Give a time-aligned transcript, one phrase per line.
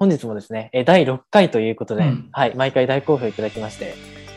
[0.00, 2.30] 本日もですね、えー第6回ということで、うん。
[2.32, 3.94] はい、毎回大好評いただきまして、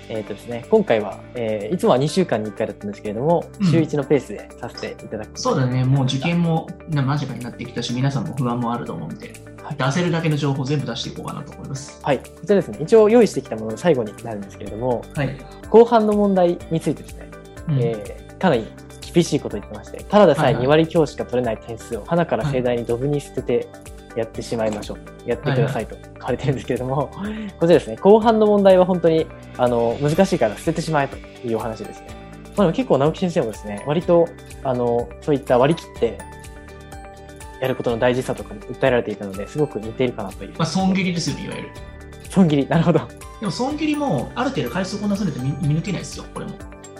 [0.09, 3.71] えっ、とですね、今回は、えーいつもは2週間に1回だったんですけれども、うん。
[3.71, 5.39] 週1のペースでさせていただく。
[5.39, 9.31] そうだね、もう受験もな間近になってきたし、皆さんも不安もあると思うんで、
[9.63, 9.77] はい。
[9.77, 12.03] 出せるだけの情報を全部出していこうかなと思います。
[12.03, 15.37] はい、こちらですね、一応用意してきたものの最後になるんですけれども、はい。
[15.69, 17.31] 後半の問題についてですね、
[17.69, 17.79] うん。
[17.79, 18.67] えーかなり
[19.13, 20.65] 厳しいことを言ってまして、ただでさえはいはい。
[20.65, 23.69] 2割強しか取れない点数を花から盛大にドブに捨てて
[24.15, 25.29] やってしまいましょう。
[25.29, 27.09] やってくださいと書かれてるんですけれども、
[27.59, 29.25] こちらですね、後半の問題は本当に
[29.57, 32.07] あの難しいから捨ててしまえというお話ですね。
[32.55, 34.27] まあ、でも結構直木先生もですね、割と
[34.63, 36.17] あのそういった割り切って
[37.61, 40.51] やることの大事さとかも訴えられていたので、すごく似ているかなという。
[40.57, 41.69] まあ、損切りですよね、いわゆる。
[42.29, 42.99] 損切り、なるほど。
[43.39, 46.53] でも損切りもある程度回数こなされて見見抜けないですよ、これも。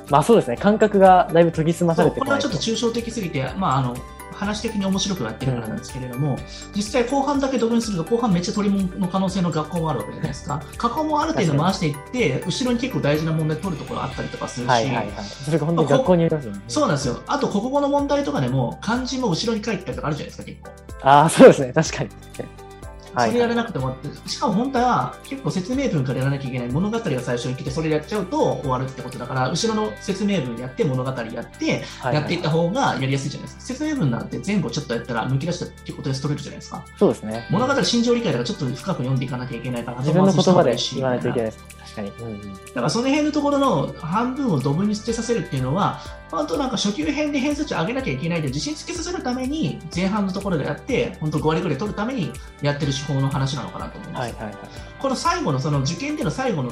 [0.10, 3.96] まあそうですね、感覚がだいぶ研ぎ澄まされはれてこないちょっと抽象的すぎて、まあ、あの
[4.34, 6.38] 話的に面白くやってるからなんですけれども、
[6.76, 10.62] 実際後半だけドブにすると後半めっちゃ取り物の可能性の学校もあるわけじゃないですか。
[10.78, 15.08] 過去もある程度回していって、後ろに結構大事な問題取るところあったりとかするし、はいはいはい。
[15.24, 16.62] それが本当に学校によりますよね。
[16.68, 17.22] そうなんですよ。
[17.28, 20.70] あと国語の問題とかでも漢字も後ろに書いてたりとかあるじゃないですか、結構。
[21.08, 22.10] ああ、そうですね、確かに。
[23.14, 33.62] はいそれやらなくても、しかも本当は結構説明文からやらなきゃいけない物語が最初に来て、それやっちゃうと終わるってことだから、後ろの説明文やって物語やって、はいやっていった方がやりやすいじゃないですか。
[33.62, 36.86] 説明文なんて前後ちょっとやったら抜き出したって結構点数取れるじゃないですか。
[36.98, 37.48] そうですね。
[37.50, 41.44] 物語心情理解だからちょっと深く読んでいかなきゃいけないから、自分の言葉で言わないといけい。
[41.44, 41.66] ないです。
[41.84, 42.10] 確かに。
[42.10, 46.00] うんうんだからその辺のところの半分をドブに捨てさせるっていうのは、
[46.32, 52.34] 本当なんか初級編で偏差値上げなきゃいけないで自信つけさせるために前半のところでやって、本当5割ぐらい取るために
[52.64, 54.22] やってる手法の話なのかなと思うんですよ。
[54.22, 54.58] はいはいはい。
[55.00, 56.72] この最後のその受験での最後の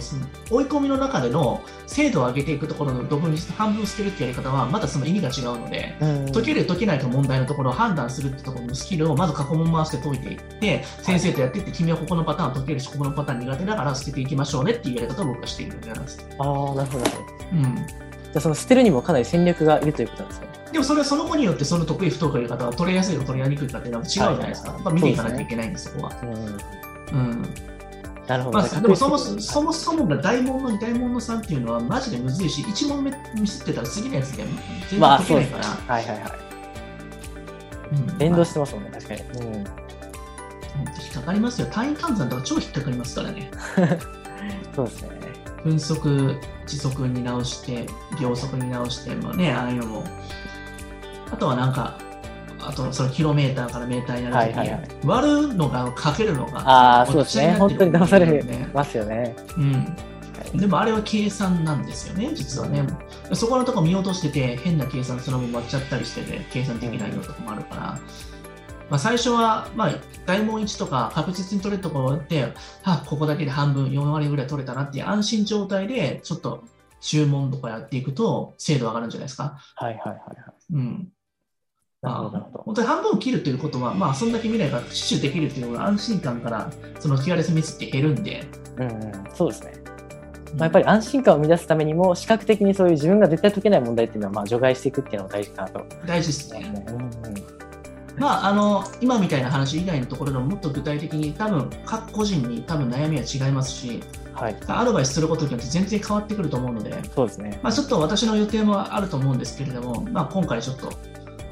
[0.50, 16.26] 追い込みの中での精度を上げていくところのドブに半分捨てるってやり方はまたその意味が違うので、うん解ける解けないと問題のところを判断するってところのスキルをまず過去問回して解いていって、先生とやっていって、君はここのパターン解けるし、ここのパターン苦手だから捨てていきましょうねっていうやり方を僕はしているんです。
[16.40, 17.02] ああ、なるほどなるほど。
[17.42, 18.11] じうん。
[18.36, 20.48] ゃあその捨てるにもかなり戦略がいるということなんですね。
[20.72, 24.72] でもそれはその子によってその得意不得意の方は取れやすいか取れやにくいかって違うじゃないですか。
[24.72, 26.14] はいやっぱ見ていかなきゃいけないんです、そこは。
[26.24, 27.20] うん。
[27.20, 27.42] うん。
[28.28, 28.60] なるほど。
[28.60, 34.48] まあ、でもそもそもそもが大問の2大問の3っていうのはマジでむずいし、1問目ミスってたら次のやつで全
[34.92, 35.86] 然まあ解けないかそうですね。
[35.88, 35.94] ら。
[35.96, 36.32] はいはいはい。
[37.92, 39.22] うん連動してますもんね、確かに。
[39.22, 39.54] うん。
[39.56, 39.66] 引っ
[41.14, 41.68] かかりますよ。
[41.68, 43.52] 単位換算とか超引っかかりますからね。
[44.74, 45.21] そうですね。
[45.64, 46.36] 分速、
[46.66, 47.86] 時速に直して、
[48.20, 50.04] 秒速に直して、まあね、ああいうのも。
[51.32, 51.98] あとはなんか、
[52.60, 54.72] あとそのキロメーターからメーターになるときに、
[55.06, 57.56] 割るのがかけるのが、ああ、そうですね。
[57.58, 59.36] 本当に騙されますよね。
[59.58, 59.96] うん。
[60.60, 62.86] でもあれは計算なんですよね、実はね。
[63.34, 68.00] そこのとこ見落としてて、変な計算そのまま割っちゃったりしてて、計算できないのとかもあるから、
[68.92, 69.92] まあ、最初は、まあ、
[70.26, 72.54] 大問1とか確実に取れるところを打って、
[72.84, 76.66] あ、ここだけで半分、4割ぐらい取れたなっていう安心状態で、ちょっと
[77.00, 79.58] 注文とかやっていくと、精度上がるんじゃないですか。
[79.76, 80.74] はいはいはいはい。
[80.74, 81.08] うん。
[82.02, 82.64] なるほどなるほど。
[82.66, 86.70] 本当に半分を切るということは、まあ、そんだけ未来が死守できるっていうのが安心感から、
[87.00, 88.44] その気軽さミスって減るんで、
[88.76, 89.24] うんうん。
[89.34, 89.74] そうですね。
[90.58, 96.86] まあ、やっぱり安心感を生み出すためにも、視覚的にそういう自分が絶対解けない問題っていうのは、まあ、除外していくっていうのが大事かなと大事ですね。
[96.90, 97.51] うんうん。
[98.22, 104.56] まあ、あの今みたいな話以外のところでももっと具体的に多分各個人に多分悩みは違いますしはい。
[104.68, 107.60] アドバイスすることによって全然変わってくると思うので、そうですね。
[107.62, 110.92] まあ、ちょっと私の予定もあると思うんですけれども、まあ、今回ちょっと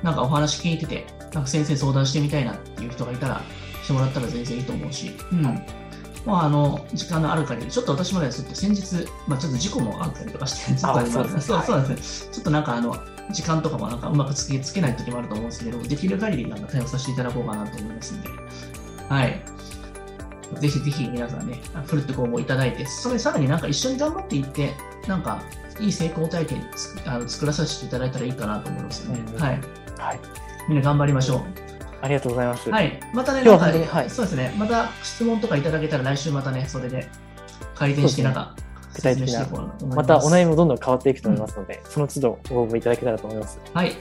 [0.03, 3.41] なんかお話聞いててなんか先生相談してみたいなっていう人がいたら
[3.83, 5.43] してもらったら全然いいと思うし、うん。
[6.25, 12.33] まあ、あの時間のある限りちょっと私もですね先日、まあ、ちょっと事故もあったりとかしてそうそうなんですね。
[12.33, 12.95] ちょっとなんかあの
[13.31, 18.29] 時間とかもなんかうまくつけつけない時もあると思うんですけど、できる限りなんか対応させていただこうかなと思いますんで、
[19.09, 19.41] はい。
[20.59, 24.73] ぜひぜひ皆さんね、フルってご応募いただいて、それさらになんか一緒に頑張っていって、
[25.07, 25.43] なんか
[25.79, 29.23] いい成功体験つあの作らさせていただいたらいいかなと思いますよね。
[29.33, 29.61] うんはい。
[29.97, 30.19] はい。
[30.67, 31.43] みんな頑張りましょう。
[32.01, 32.69] ありがとうございます。
[32.69, 32.99] はい。
[33.13, 34.53] またね、はいそうですね。
[34.57, 37.07] また質問とかいただけたら来週またね、それで
[37.75, 38.55] 改善してなんか
[38.99, 39.47] 具体的な
[39.95, 40.45] またお悩みみ。
[40.51, 43.59] もどんどん変わっていくと思いますので、その都度ご応募いただけたらと思います。
[43.73, 43.91] はい。
[43.91, 43.97] こ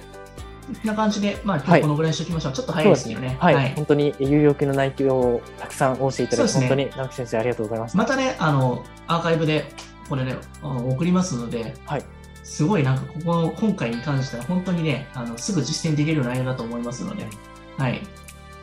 [0.84, 2.52] んな感じで、まあ今はい日このぐらいにしておきましょう。
[2.52, 3.36] ちょっと早いですけどね。
[3.40, 7.96] はい、本当に有料級の内容をたくさんお教えいただき、そうですね本当に直木先生ありがとうございます。
[7.96, 9.64] またね、あの、アーカイブで、
[10.08, 12.04] これね、あの送りますので、はい
[12.44, 17.26] すごいなんか、ここの、今回に関しては、本当にね、あの、すぐ実践できる内容だと思いますので、
[17.76, 18.00] はい。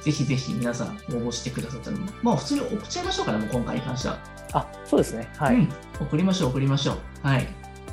[0.01, 4.19] ぜひぜひ皆さん応募してくださったら、まあ普通に送っちゃいましょうかね、もう今回に関しては。
[4.55, 5.27] あ、そうですね。
[5.37, 5.55] はい。
[5.55, 5.69] うん。
[5.99, 6.93] 送りましょう、送りましょ
[7.23, 7.27] う。
[7.27, 7.47] はい。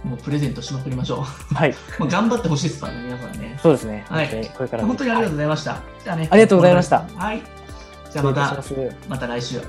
[0.04, 1.22] もうプレゼントしまくりましょ
[1.54, 1.70] はい。
[1.70, 1.74] う。
[2.00, 3.58] もう頑張ってほしいですからね、皆さんね。
[3.62, 4.04] そうですね。
[4.08, 5.76] はいこれからも本当にありがとうはいございました。
[6.04, 6.28] じゃあね。
[6.30, 7.42] ありがとうございましたはい。
[8.12, 8.62] じゃあまた、
[9.08, 9.60] また来週。